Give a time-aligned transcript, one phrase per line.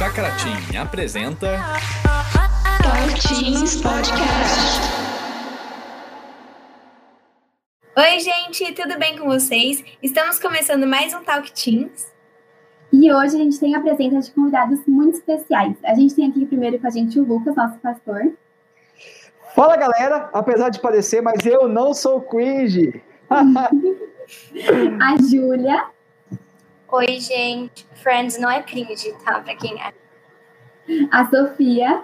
[0.00, 1.58] Chacratim apresenta
[2.82, 3.20] Talk
[3.82, 4.80] Podcast.
[7.98, 9.84] Oi, gente, tudo bem com vocês?
[10.02, 12.10] Estamos começando mais um Talk Teens.
[12.90, 15.76] E hoje a gente tem a presença de convidados muito especiais.
[15.84, 18.32] A gente tem aqui primeiro com a gente o Lucas, nosso pastor.
[19.54, 23.02] Fala galera, apesar de parecer, mas eu não sou cringe.
[23.28, 25.90] a Júlia.
[26.92, 27.86] Oi, gente.
[27.94, 29.40] Friends não é cringe, tá?
[29.40, 29.92] Pra quem é.
[31.12, 32.02] A Sofia.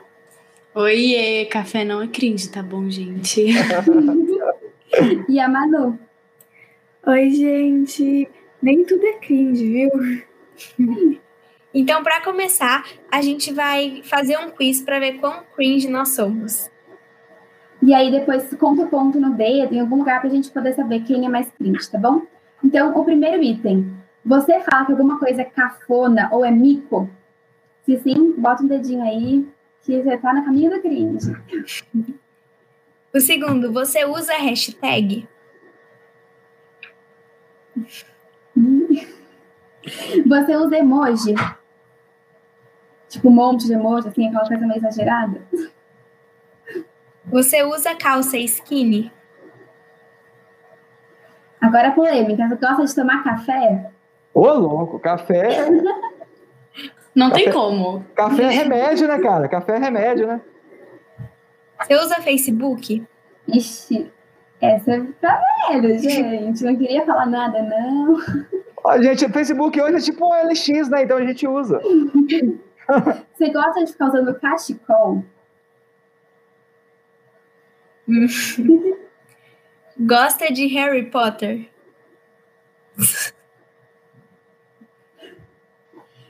[0.73, 3.47] Oiê, café não é cringe, tá bom, gente?
[5.29, 5.99] e a Manu.
[7.05, 8.29] Oi, gente.
[8.63, 9.91] Nem tudo é cringe, viu?
[11.75, 16.71] Então, para começar, a gente vai fazer um quiz para ver quão cringe nós somos.
[17.83, 21.03] E aí depois conta o ponto no dedo, em algum lugar, pra gente poder saber
[21.03, 22.23] quem é mais cringe, tá bom?
[22.63, 23.96] Então, o primeiro item.
[24.27, 27.09] Você fala que alguma coisa é cafona ou é mico?
[27.85, 29.49] Se sim, bota um dedinho aí,
[29.83, 31.31] que você tá na caminho do cringe.
[33.15, 35.29] O segundo, você usa a hashtag?
[40.27, 41.35] Você usa emoji?
[43.09, 45.41] Tipo um monte de emoji, assim, aquela coisa meio exagerada?
[47.27, 49.13] Você usa calça skinny?
[51.61, 52.49] Agora polêmica.
[52.49, 53.93] Você gosta de tomar café?
[54.37, 55.71] Ô, louco, café.
[57.17, 57.45] Não café...
[57.45, 58.05] tem como.
[58.15, 59.49] Café é remédio, né, cara?
[59.49, 60.43] Café é remédio, né?
[61.81, 63.03] Você usa Facebook?
[63.49, 64.13] Ixi,
[64.61, 65.41] essa é pra
[65.71, 66.63] velho, gente.
[66.63, 68.19] Não queria falar nada, não.
[68.85, 71.05] Ó, gente, o Facebook hoje é tipo um LX, né?
[71.05, 71.81] Então a gente usa.
[73.33, 75.25] Você gosta de ficar usando cachecol?
[79.99, 81.71] Gosta de Harry Potter?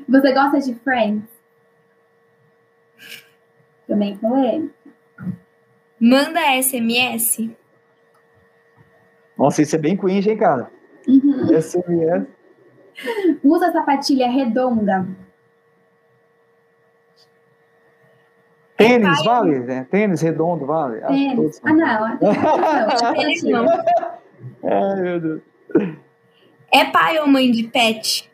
[0.08, 1.24] Você gosta de Friends?
[3.86, 4.74] Também polêmico.
[6.00, 7.50] Manda SMS?
[9.38, 10.70] Nossa, isso é bem cringe, hein, cara?
[11.06, 11.48] Uhum.
[11.60, 12.26] SMS.
[13.42, 15.06] Usa sapatilha redonda?
[18.76, 19.60] Tênis, vale?
[19.60, 19.86] Né?
[19.90, 21.00] Tênis redondo, vale?
[21.00, 21.60] Tênis.
[21.64, 22.18] Ah, não.
[23.14, 23.66] Tênis não.
[24.64, 25.42] Ai, meu Deus.
[26.70, 28.30] É pai ou mãe de pet?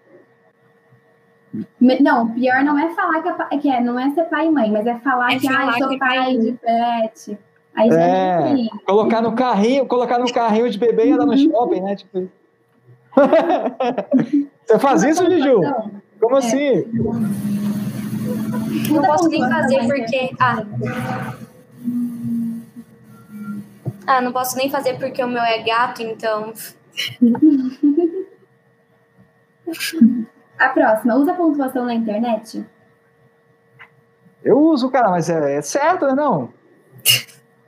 [1.80, 4.70] Não, pior não é falar que é, que é não é ser pai e mãe,
[4.70, 6.38] mas é falar É que falar ah, eu sou que é pai pai.
[6.38, 7.38] de pet.
[7.74, 8.68] Aí já É, é ruim.
[8.86, 11.96] colocar no carrinho, colocar no carrinho de bebê e andar no shopping, né?
[11.96, 12.28] Tipo...
[14.66, 15.60] Você faz isso, Juju?
[16.20, 16.84] Como assim?
[18.90, 20.30] Não posso nem fazer porque.
[20.40, 20.64] Ah.
[24.06, 26.52] Ah, não posso nem fazer porque o meu é gato, então.
[30.62, 32.64] A próxima, usa pontuação na internet?
[34.44, 36.14] Eu uso, cara, mas é, é certo, né?
[36.14, 36.54] Não?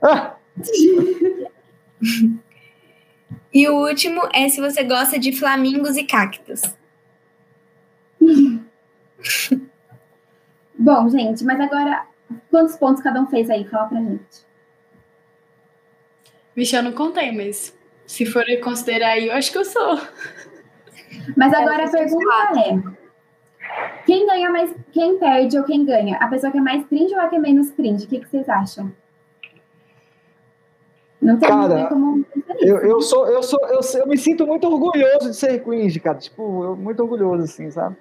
[0.01, 0.37] Ah,
[3.53, 6.61] E o último é se você gosta de flamingos e cactos.
[10.77, 12.05] Bom, gente, mas agora,
[12.49, 13.67] quantos pontos cada um fez aí?
[13.67, 14.45] Fala pra gente.
[16.55, 19.99] Vixe, eu não contei, mas se for considerar aí, eu acho que eu sou.
[21.35, 23.05] Mas agora a pergunta é:
[24.05, 26.17] quem ganha mais, quem perde ou quem ganha?
[26.17, 28.05] A pessoa que é mais cringe ou a que é menos cringe?
[28.05, 28.91] O que, que vocês acham?
[31.21, 32.23] Não tem Cara, como
[32.59, 36.17] eu, eu, sou, eu, sou, eu, eu me sinto muito orgulhoso de ser cringe, cara.
[36.17, 37.95] Tipo, eu, muito orgulhoso, assim, sabe?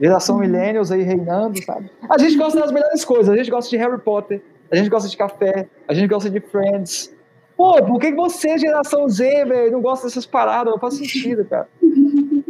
[0.00, 1.90] Geração millennials aí reinando, sabe?
[2.08, 3.28] A gente gosta das melhores coisas.
[3.28, 6.40] A gente gosta de Harry Potter, a gente gosta de café, a gente gosta de
[6.40, 7.14] Friends.
[7.54, 10.72] Pô, por que que você, geração Z, velho, não gosta dessas paradas?
[10.72, 11.68] Não faz sentido, cara.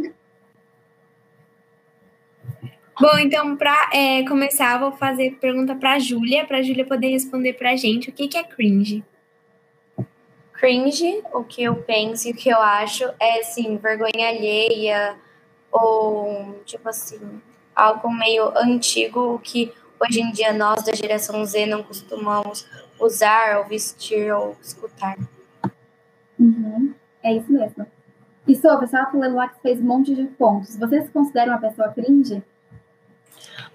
[2.99, 3.89] Bom, então, para
[4.27, 7.75] começar, eu vou fazer pergunta para a Júlia, para a Júlia poder responder para a
[7.75, 9.03] gente o que, que é cringe.
[10.53, 15.15] Cringe, o que eu penso e o que eu acho é, assim, vergonha alheia
[15.71, 17.41] ou, tipo assim,
[17.75, 22.67] algo meio antigo que hoje em dia nós da geração Z não costumamos
[22.99, 25.17] usar ou vestir ou escutar.
[26.39, 27.87] Uhum, É isso mesmo.
[28.47, 30.75] E Sô, você estava falando lá que fez um monte de pontos.
[30.75, 32.43] Você se considera uma pessoa cringe?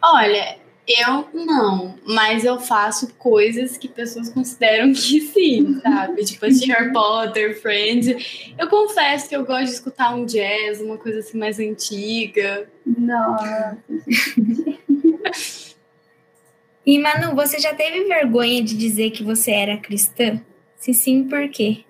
[0.09, 6.25] Olha, eu não, mas eu faço coisas que pessoas consideram que sim, sabe?
[6.25, 8.55] Tipo assim, Harry Potter, Friends.
[8.57, 12.69] Eu confesso que eu gosto de escutar um jazz, uma coisa assim mais antiga.
[12.87, 13.79] Nossa.
[16.89, 20.41] E Manu, você já teve vergonha de dizer que você era cristã?
[20.77, 21.85] Se sim, por quê?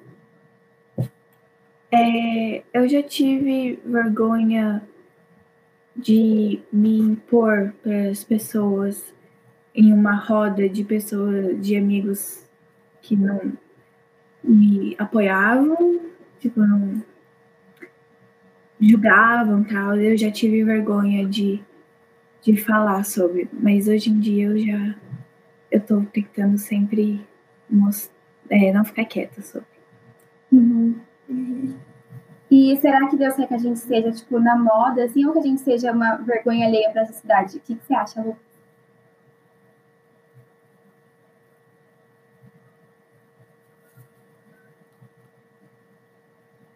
[1.92, 4.82] É, eu já tive vergonha
[5.96, 9.14] de me impor para as pessoas
[9.74, 12.44] em uma roda de pessoas, de amigos
[13.02, 13.52] que não
[14.42, 16.00] me apoiavam,
[16.38, 17.02] tipo, não
[18.80, 19.96] julgavam tal.
[19.96, 21.62] Eu já tive vergonha de,
[22.42, 24.96] de falar sobre, mas hoje em dia eu já
[25.70, 27.26] eu tô tentando sempre
[28.48, 29.66] é, não ficar quieta sobre.
[30.50, 30.96] Uhum.
[32.50, 35.40] E será que Deus quer que a gente seja, tipo, na moda, assim, ou que
[35.40, 37.56] a gente seja uma vergonha alheia para a sociedade?
[37.56, 38.36] O que, que você acha, Lu?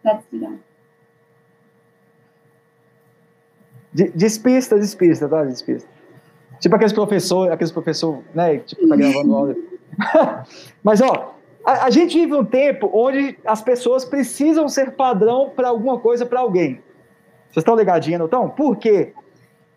[0.03, 0.59] Tá desligado.
[3.93, 5.43] Despista, despista, tá?
[5.43, 5.89] Despista.
[6.59, 8.59] Tipo aqueles professores, aqueles professor, né?
[8.59, 9.55] Tipo, tá gravando aula.
[10.83, 11.35] Mas, ó,
[11.65, 16.25] a, a gente vive um tempo onde as pessoas precisam ser padrão para alguma coisa,
[16.25, 16.81] para alguém.
[17.45, 18.49] Vocês estão ligadinhos, não estão?
[18.49, 19.13] Por quê?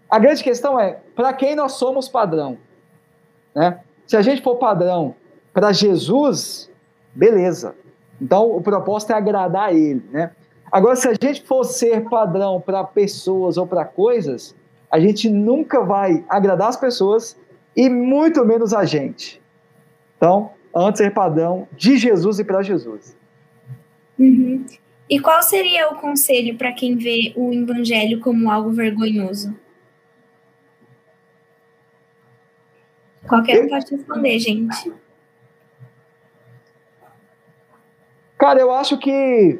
[0.08, 2.58] A grande questão é, para quem nós somos padrão?
[3.54, 3.80] Né?
[4.06, 5.14] Se a gente for padrão
[5.52, 6.70] para Jesus,
[7.14, 7.74] beleza.
[8.20, 10.30] Então, o propósito é agradar a ele, né?
[10.70, 14.56] Agora, se a gente for ser padrão para pessoas ou para coisas,
[14.90, 17.36] a gente nunca vai agradar as pessoas
[17.76, 19.40] e muito menos a gente.
[20.16, 23.16] Então, antes ser padrão de Jesus e para Jesus.
[24.18, 24.64] Uhum.
[25.08, 29.54] E qual seria o conselho para quem vê o evangelho como algo vergonhoso?
[33.26, 34.92] Qualquer um pode responder, gente.
[38.36, 39.58] Cara, eu acho que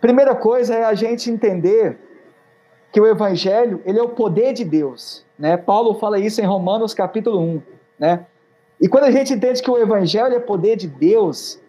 [0.00, 1.98] primeira coisa é a gente entender
[2.92, 5.56] que o evangelho, ele é o poder de Deus, né?
[5.56, 7.62] Paulo fala isso em Romanos capítulo 1,
[7.98, 8.26] né?
[8.80, 11.60] E quando a gente entende que o evangelho é poder de Deus,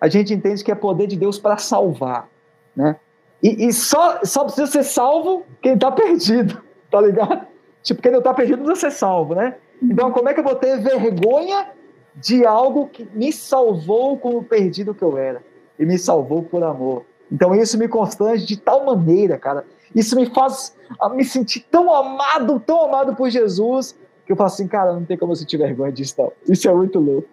[0.00, 2.28] a gente entende que é poder de Deus para salvar,
[2.74, 2.96] né?
[3.42, 6.60] E, e só, só precisa ser salvo quem está perdido,
[6.90, 7.46] tá ligado?
[7.82, 9.56] Tipo, quem não está perdido não precisa ser salvo, né?
[9.82, 11.68] Então, como é que eu vou ter vergonha
[12.14, 15.42] de algo que me salvou como perdido que eu era?
[15.78, 17.04] E me salvou por amor.
[17.32, 19.64] Então, isso me constrange de tal maneira, cara.
[19.94, 20.76] Isso me faz
[21.14, 23.96] me sentir tão amado, tão amado por Jesus,
[24.30, 26.32] que eu falo assim, cara, não tem como eu sentir vergonha disso, não.
[26.48, 27.28] Isso é muito louco.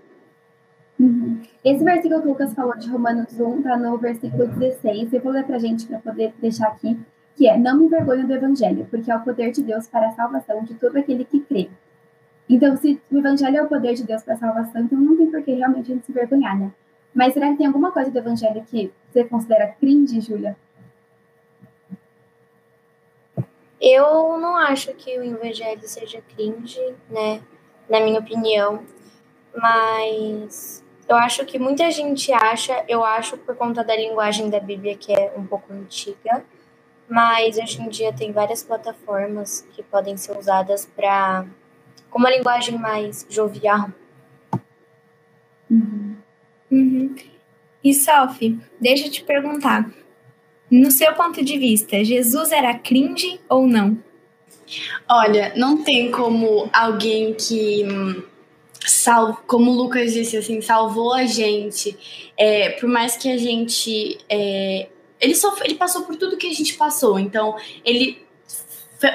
[0.99, 1.39] Uhum.
[1.63, 5.13] Esse versículo que o Lucas falou de Romanos 1 está no versículo 16.
[5.13, 6.99] Eu vou ler para gente para poder deixar aqui,
[7.35, 10.11] que é: Não me envergonho do evangelho, porque é o poder de Deus para a
[10.13, 11.69] salvação de todo aquele que crê.
[12.49, 15.29] Então, se o evangelho é o poder de Deus para a salvação, então não tem
[15.29, 16.71] por que realmente a gente se envergonhar, né?
[17.13, 20.57] Mas será que tem alguma coisa do evangelho que você considera cringe, Júlia?
[23.79, 26.79] Eu não acho que o evangelho seja cringe,
[27.09, 27.41] né?
[27.89, 28.83] Na minha opinião.
[29.56, 34.95] Mas eu acho que muita gente acha, eu acho por conta da linguagem da Bíblia
[34.95, 36.44] que é um pouco antiga,
[37.07, 41.45] mas hoje em dia tem várias plataformas que podem ser usadas para
[42.09, 43.89] com uma linguagem mais jovial.
[45.71, 47.15] Uhum.
[47.83, 49.89] E Sophie, deixa eu te perguntar.
[50.69, 53.97] No seu ponto de vista, Jesus era cringe ou não?
[55.09, 58.21] Olha, não tem como alguém que hum,
[58.85, 61.97] sal, como o Lucas disse assim, salvou a gente.
[62.37, 66.53] É, por mais que a gente é, ele só ele passou por tudo que a
[66.53, 68.21] gente passou, então ele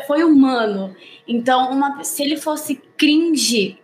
[0.06, 0.94] foi humano.
[1.26, 3.78] Então, uma, se ele fosse cringe,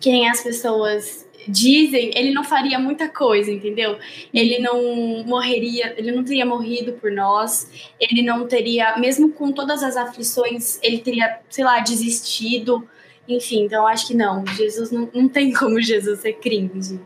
[0.00, 3.98] quem as pessoas dizem, ele não faria muita coisa, entendeu?
[4.32, 9.82] Ele não morreria, ele não teria morrido por nós, ele não teria, mesmo com todas
[9.82, 12.86] as aflições, ele teria, sei lá, desistido.
[13.28, 14.46] Enfim, então acho que não.
[14.46, 17.00] Jesus não, não tem como Jesus ser cringe.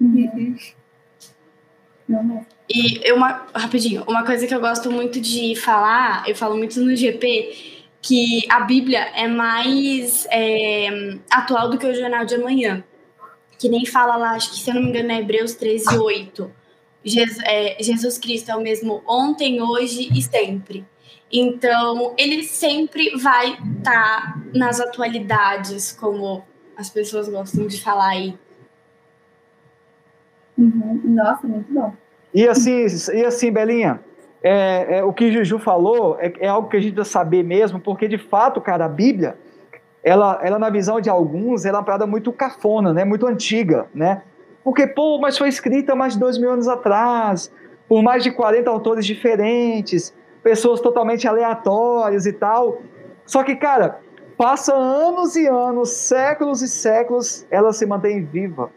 [0.00, 0.56] Mesmo.
[2.70, 6.94] E uma, rapidinho, uma coisa que eu gosto muito de falar, eu falo muito no
[6.94, 12.84] GP, que a Bíblia é mais é, atual do que o Jornal de Amanhã.
[13.58, 16.50] Que nem fala lá, acho que se eu não me engano é Hebreus 13, 8.
[17.04, 20.84] Jesus, é, Jesus Cristo é o mesmo ontem, hoje e sempre.
[21.30, 26.42] Então, ele sempre vai estar nas atualidades, como
[26.76, 28.38] as pessoas gostam de falar aí.
[30.56, 31.00] Uhum.
[31.04, 31.92] Nossa, muito bom.
[32.34, 34.00] E assim, e assim Belinha,
[34.42, 37.80] é, é, o que Juju falou é, é algo que a gente precisa saber mesmo,
[37.80, 39.36] porque de fato, cara, a Bíblia,
[40.08, 43.04] ela, ela na visão de alguns, ela é uma parada muito cafona, né?
[43.04, 44.22] Muito antiga, né?
[44.64, 47.52] Porque, pô, mas foi escrita mais de dois mil anos atrás,
[47.88, 52.80] por mais de 40 autores diferentes, pessoas totalmente aleatórias e tal.
[53.26, 54.00] Só que, cara,
[54.36, 58.70] passa anos e anos, séculos e séculos, ela se mantém viva.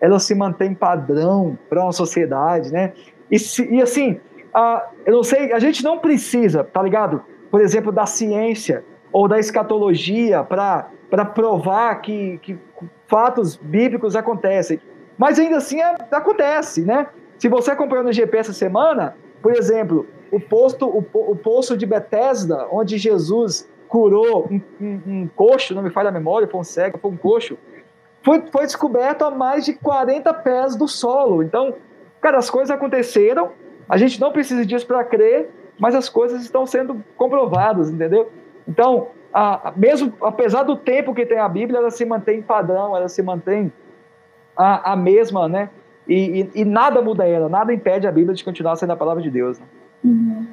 [0.00, 2.92] Ela se mantém padrão para uma sociedade, né?
[3.30, 3.36] E,
[3.70, 4.20] e assim,
[4.52, 7.22] a, eu não sei, a gente não precisa, tá ligado?
[7.50, 12.58] por exemplo, da ciência ou da escatologia para provar que, que
[13.06, 14.80] fatos bíblicos acontecem.
[15.18, 17.08] Mas ainda assim é, acontece, né?
[17.38, 21.86] Se você acompanhou no GP essa semana, por exemplo, o posto, o, o poço de
[21.86, 26.64] Betesda, onde Jesus curou um, um, um, coxo, não me falha a memória, foi um
[26.64, 27.58] cego, foi um coxo,
[28.22, 31.42] foi, foi descoberto a mais de 40 pés do solo.
[31.42, 31.74] Então,
[32.20, 33.50] cara, as coisas aconteceram,
[33.88, 38.30] a gente não precisa disso para crer, mas as coisas estão sendo comprovadas, entendeu?
[38.68, 43.08] Então, a, mesmo apesar do tempo que tem a Bíblia, ela se mantém padrão, ela
[43.08, 43.72] se mantém
[44.56, 45.70] a, a mesma, né?
[46.08, 49.22] E, e, e, nada muda ela, nada impede a Bíblia de continuar sendo a palavra
[49.22, 49.60] de Deus.
[49.60, 49.66] Né?
[50.04, 50.46] Uhum.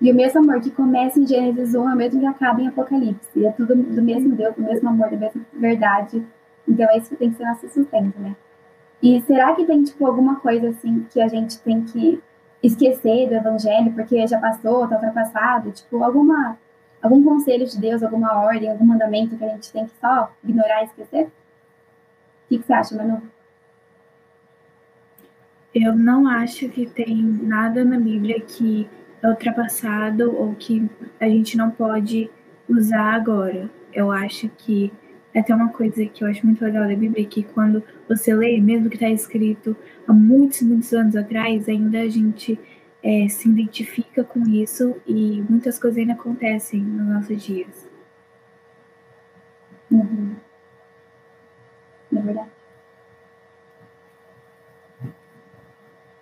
[0.00, 2.68] E o mesmo amor que começa em Gênesis 1 é o mesmo que acaba em
[2.68, 3.28] Apocalipse.
[3.36, 6.22] E é tudo do mesmo Deus, do mesmo amor, da mesma verdade.
[6.68, 8.34] Então, esse tem que ser nosso sustento, né?
[9.02, 12.20] E será que tem, tipo, alguma coisa, assim, que a gente tem que
[12.62, 15.70] esquecer do evangelho porque já passou, está ultrapassado?
[15.70, 16.58] Tipo, alguma,
[17.04, 20.82] algum conselho de Deus, alguma ordem, algum mandamento que a gente tem que só ignorar
[20.82, 21.26] e esquecer?
[21.26, 21.30] O
[22.48, 23.22] que, que você acha, Manu?
[25.74, 28.88] Eu não acho que tem nada na Bíblia que
[29.22, 30.88] é ultrapassado ou que
[31.20, 32.30] a gente não pode
[32.66, 33.68] usar agora.
[33.92, 34.90] Eu acho que
[35.34, 38.34] é até uma coisa que eu acho muito legal da Bíblia é que quando você
[38.34, 42.58] lê, mesmo que está escrito há muitos, muitos anos atrás, ainda a gente
[43.04, 47.86] é, se identifica com isso e muitas coisas ainda acontecem nos nossos dias.
[49.90, 50.34] Uhum.
[52.16, 52.54] É verdade.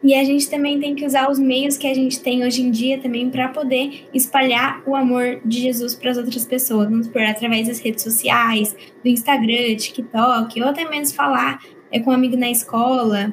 [0.03, 2.73] E a gente também tem que usar os meios que a gente tem hoje em
[2.73, 6.91] dia também para poder espalhar o amor de Jesus para as outras pessoas.
[6.91, 8.75] Vamos por através das redes sociais,
[9.05, 11.61] do Instagram, TikTok, ou até mesmo falar
[11.93, 13.33] é, com um amigo na escola.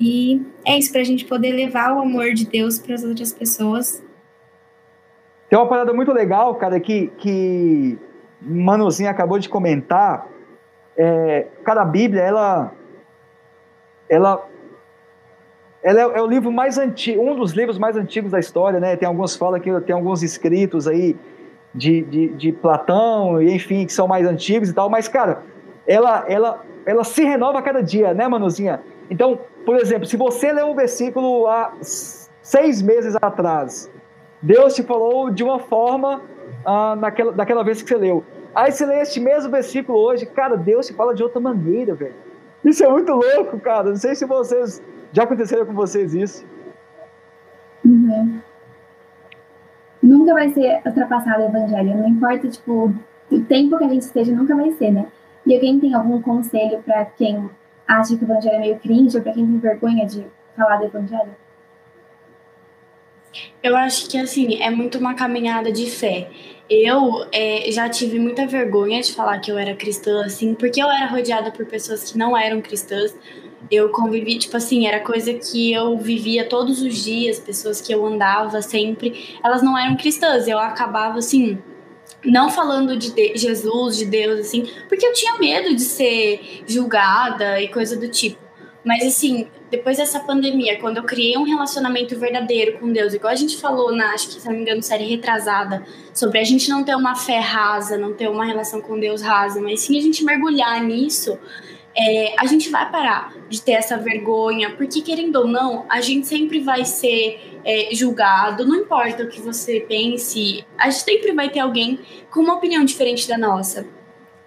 [0.00, 3.32] E é isso, para a gente poder levar o amor de Deus para as outras
[3.32, 4.02] pessoas.
[5.48, 7.98] Tem uma parada muito legal, cara, que, que
[8.40, 10.26] Manuzinho acabou de comentar.
[10.96, 12.72] É, cara, a Bíblia, ela,
[14.08, 14.48] ela
[15.84, 18.96] ela é, é, o livro mais antigo, um dos livros mais antigos da história, né?
[18.96, 21.14] Tem alguns fala que tem alguns escritos aí
[21.74, 25.42] de, de, de Platão e enfim que são mais antigos e tal, mas cara,
[25.86, 28.80] ela ela ela se renova a cada dia, né, Manuzinha?
[29.10, 33.90] Então, por exemplo, se você leu um versículo há seis meses atrás,
[34.40, 36.22] Deus te falou de uma forma
[36.64, 38.24] ah, naquela, daquela vez que você leu.
[38.54, 42.14] Aí você lê este mesmo versículo hoje, cara, Deus te fala de outra maneira, velho.
[42.64, 43.90] Isso é muito louco, cara.
[43.90, 46.44] Não sei se vocês já aconteceu com vocês isso?
[47.84, 48.40] Uhum.
[50.02, 52.92] Nunca vai ser ultrapassado o evangelho, não importa, tipo,
[53.30, 55.06] o tempo que a gente esteja, nunca vai ser, né?
[55.46, 57.50] E alguém tem algum conselho para quem
[57.86, 60.84] acha que o evangelho é meio cringe, ou para quem tem vergonha de falar do
[60.86, 61.36] evangelho?
[63.62, 66.30] Eu acho que, assim, é muito uma caminhada de fé.
[66.70, 70.90] Eu é, já tive muita vergonha de falar que eu era cristã, assim, porque eu
[70.90, 73.14] era rodeada por pessoas que não eram cristãs,
[73.70, 78.04] eu convivi, tipo assim, era coisa que eu vivia todos os dias, pessoas que eu
[78.06, 80.46] andava sempre, elas não eram cristãs.
[80.46, 81.58] Eu acabava, assim,
[82.24, 87.60] não falando de, de Jesus, de Deus, assim, porque eu tinha medo de ser julgada
[87.60, 88.44] e coisa do tipo.
[88.84, 93.36] Mas, assim, depois dessa pandemia, quando eu criei um relacionamento verdadeiro com Deus, igual a
[93.36, 96.84] gente falou na, acho que, se não me engano, série retrasada, sobre a gente não
[96.84, 100.22] ter uma fé rasa, não ter uma relação com Deus rasa, mas sim a gente
[100.22, 101.38] mergulhar nisso,
[101.96, 106.26] é, a gente vai parar de ter essa vergonha, porque querendo ou não, a gente
[106.26, 111.48] sempre vai ser é, julgado, não importa o que você pense, a gente sempre vai
[111.48, 113.86] ter alguém com uma opinião diferente da nossa.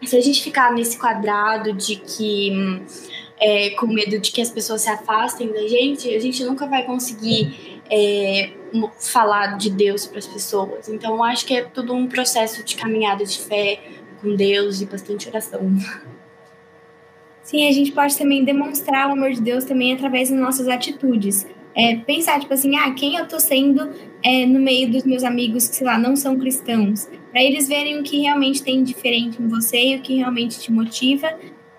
[0.03, 2.51] Se a gente ficar nesse quadrado de que.
[3.39, 6.83] É, com medo de que as pessoas se afastem da gente, a gente nunca vai
[6.83, 8.49] conseguir é,
[8.99, 10.89] falar de Deus para as pessoas.
[10.89, 13.79] Então, acho que é tudo um processo de caminhada de fé
[14.21, 15.61] com Deus e bastante oração.
[17.47, 21.47] Sim, a gente pode também demonstrar o amor de Deus também através das nossas atitudes.
[21.73, 23.89] É, pensar, tipo assim, ah, quem eu tô sendo
[24.21, 27.09] é, no meio dos meus amigos que, sei lá, não são cristãos.
[27.31, 30.73] Para eles verem o que realmente tem diferente em você e o que realmente te
[30.73, 31.29] motiva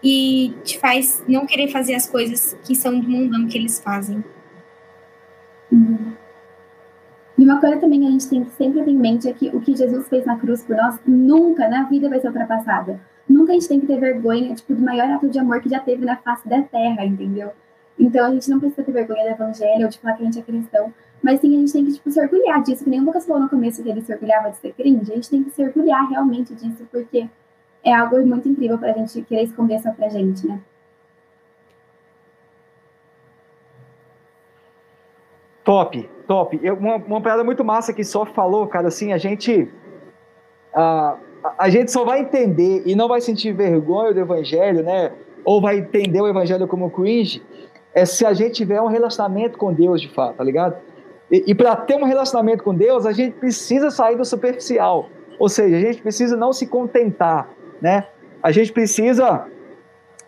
[0.03, 4.25] e te faz não querer fazer as coisas que são do mundão que eles fazem.
[5.71, 6.15] Uhum.
[7.37, 9.51] E uma coisa também que a gente tem que sempre ter em mente é que
[9.51, 12.99] o que Jesus fez na cruz por nós nunca na vida vai ser ultrapassado
[13.29, 15.81] nunca a gente tem que ter vergonha, tipo, do maior ato de amor que já
[15.81, 17.53] teve na face da terra, entendeu?
[17.99, 20.39] Então a gente não precisa ter vergonha do evangelho ou de falar que a gente
[20.39, 20.93] é cristão,
[21.23, 23.43] mas sim a gente tem que, tipo, se orgulhar disso, que nem o Lucas falou
[23.43, 26.09] no começo que ele se orgulhava de ser cringe, a gente tem que se orgulhar
[26.09, 27.29] realmente disso, porque
[27.83, 30.61] é algo muito incrível pra gente querer esconder só pra gente, né?
[35.65, 36.59] Top, top.
[36.63, 39.71] Eu, uma, uma parada muito massa que só falou, cara, assim, a gente
[40.73, 41.19] a,
[41.59, 45.13] a gente só vai entender e não vai sentir vergonha do evangelho, né?
[45.45, 47.43] Ou vai entender o evangelho como cringe,
[47.95, 50.77] é se a gente tiver um relacionamento com Deus de fato, tá ligado?
[51.31, 55.09] E, e para ter um relacionamento com Deus, a gente precisa sair do superficial.
[55.39, 57.49] Ou seja, a gente precisa não se contentar,
[57.81, 58.07] né?
[58.43, 59.47] A gente precisa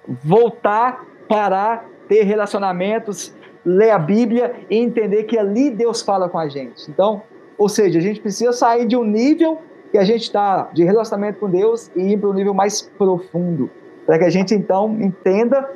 [0.07, 6.49] voltar, parar, ter relacionamentos, ler a Bíblia e entender que ali Deus fala com a
[6.49, 6.91] gente.
[6.91, 7.23] Então,
[7.59, 9.59] ou seja, a gente precisa sair de um nível
[9.91, 13.71] que a gente está de relacionamento com Deus e ir para um nível mais profundo,
[14.07, 15.69] para que a gente então entenda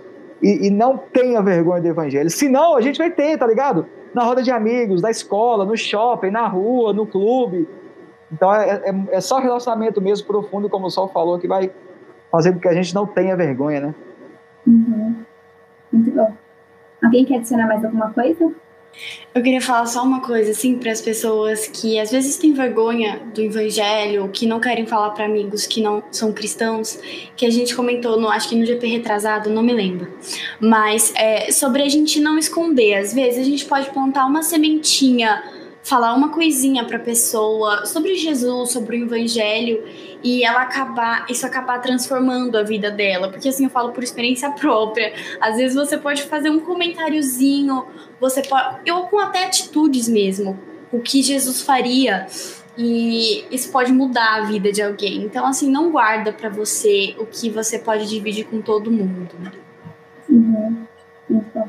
[0.42, 2.28] e, e, não tenha vergonha do Evangelho.
[2.30, 3.86] Senão, a gente vai ter, tá ligado?
[4.12, 7.66] Na roda de amigos, na escola, no shopping, na rua, no clube.
[8.30, 11.70] Então, é, é, é só relacionamento mesmo profundo, como o Sol falou, que vai
[12.30, 13.94] fazer com que a gente não tenha vergonha, né?
[14.66, 15.14] Uhum.
[15.92, 16.34] Muito bom.
[17.02, 18.52] Alguém quer adicionar mais alguma coisa?
[19.34, 23.20] Eu queria falar só uma coisa, assim, para as pessoas que às vezes têm vergonha
[23.34, 27.00] do evangelho, que não querem falar para amigos que não são cristãos,
[27.36, 30.06] que a gente comentou, no, acho que no GP retrasado, não me lembro.
[30.60, 32.94] Mas é, sobre a gente não esconder.
[32.94, 35.42] Às vezes a gente pode plantar uma sementinha,
[35.84, 39.84] falar uma coisinha para pessoa sobre Jesus, sobre o evangelho,
[40.22, 44.50] e ela acabar, isso acabar transformando a vida dela, porque assim eu falo por experiência
[44.50, 45.12] própria.
[45.38, 47.86] Às vezes você pode fazer um comentáriozinho,
[48.18, 50.58] você pode, ou com até atitudes mesmo,
[50.90, 52.26] o que Jesus faria
[52.76, 55.22] e isso pode mudar a vida de alguém.
[55.22, 59.36] Então assim, não guarda para você o que você pode dividir com todo mundo.
[60.30, 60.86] Uhum.
[61.28, 61.68] Muito bom.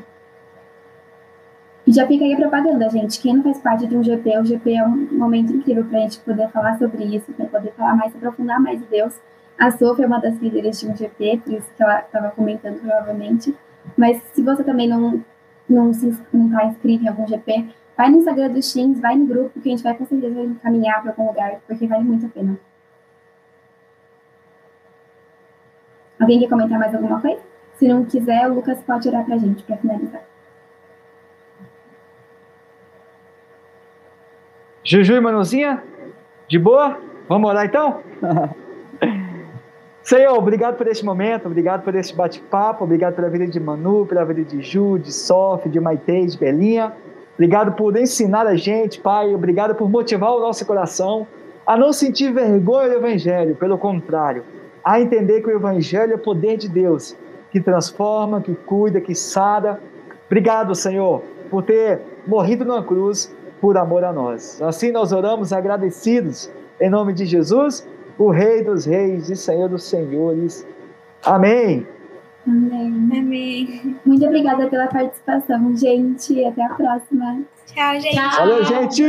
[1.86, 3.20] E já fica aí a propaganda, gente.
[3.20, 6.02] Quem não faz parte de um GP, o GP é um momento incrível para a
[6.02, 9.14] gente poder falar sobre isso, para poder falar mais, aprofundar mais de Deus.
[9.58, 12.80] A Sofia é uma das líderes de um GP, por isso que ela estava comentando
[12.80, 13.56] provavelmente.
[13.96, 15.24] Mas se você também não
[15.68, 17.66] não está inscrito em algum GP,
[17.96, 21.02] vai no Instagram do Teams, vai no grupo, que a gente vai com certeza encaminhar
[21.02, 22.58] para algum lugar, porque vale muito a pena.
[26.20, 27.40] Alguém quer comentar mais alguma coisa?
[27.74, 30.22] Se não quiser, o Lucas pode orar para a gente, para finalizar.
[34.88, 35.82] Juju e Manuzinha?
[36.46, 36.96] De boa?
[37.28, 38.02] Vamos orar então?
[40.00, 44.24] Senhor, obrigado por esse momento, obrigado por esse bate-papo, obrigado pela vida de Manu, pela
[44.24, 46.92] vida de Ju, de Sof, de Maite, de Belinha.
[47.34, 51.26] Obrigado por ensinar a gente, Pai, obrigado por motivar o nosso coração
[51.66, 54.44] a não sentir vergonha do Evangelho, pelo contrário,
[54.84, 57.16] a entender que o Evangelho é o poder de Deus,
[57.50, 59.80] que transforma, que cuida, que sara.
[60.26, 64.60] Obrigado, Senhor, por ter morrido na cruz por amor a nós.
[64.62, 67.88] Assim nós oramos agradecidos em nome de Jesus,
[68.18, 70.66] o Rei dos Reis e Senhor dos Senhores.
[71.24, 71.86] Amém.
[72.46, 73.10] Amém.
[73.18, 73.96] Amém.
[74.04, 76.44] Muito obrigada pela participação, gente.
[76.44, 77.40] Até a próxima.
[77.66, 78.14] Tchau, gente.
[78.14, 79.02] Valeu, gente!